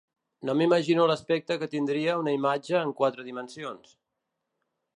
[0.49, 3.93] No m'imagino l'aspecte que tindria una imatge en quatre dimensions.